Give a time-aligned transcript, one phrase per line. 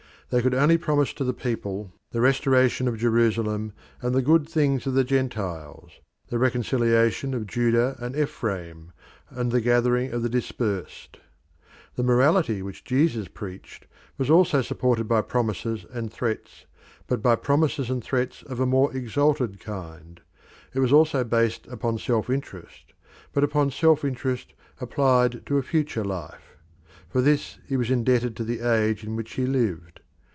[0.33, 4.87] They could only promise to the people the restoration of Jerusalem and the good things
[4.87, 8.93] of the Gentiles; the reconciliation of Judah and Ephraim,
[9.29, 11.17] and the gathering of the dispersed.
[11.97, 13.87] The morality which Jesus preached
[14.17, 16.65] was also supported by promises and threats,
[17.07, 20.21] but by promises and threats of a more exalted kind:
[20.73, 22.93] it was also based upon self interest,
[23.33, 26.55] but upon self interest applied to a future life.
[27.09, 29.97] For this he was indebted to the age in which he lived.